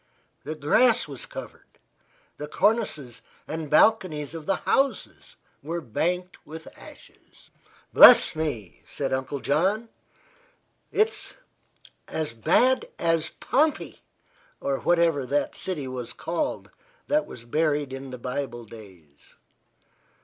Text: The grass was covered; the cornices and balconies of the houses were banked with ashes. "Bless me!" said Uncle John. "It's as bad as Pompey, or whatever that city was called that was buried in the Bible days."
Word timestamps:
The 0.45 0.55
grass 0.55 1.07
was 1.07 1.27
covered; 1.27 1.77
the 2.37 2.47
cornices 2.47 3.21
and 3.47 3.69
balconies 3.69 4.33
of 4.33 4.47
the 4.47 4.55
houses 4.65 5.35
were 5.61 5.79
banked 5.79 6.43
with 6.43 6.75
ashes. 6.75 7.51
"Bless 7.93 8.35
me!" 8.35 8.81
said 8.87 9.13
Uncle 9.13 9.41
John. 9.41 9.89
"It's 10.91 11.35
as 12.07 12.33
bad 12.33 12.89
as 12.97 13.29
Pompey, 13.39 13.99
or 14.59 14.79
whatever 14.79 15.23
that 15.27 15.53
city 15.53 15.87
was 15.87 16.13
called 16.13 16.71
that 17.05 17.27
was 17.27 17.43
buried 17.45 17.93
in 17.93 18.09
the 18.09 18.17
Bible 18.17 18.65
days." 18.65 19.35